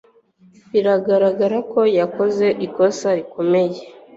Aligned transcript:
Biragaragara 0.71 1.57
ko 1.71 1.79
yakoze 1.99 2.45
ikosa 2.65 3.07
rikomeye 3.17 3.79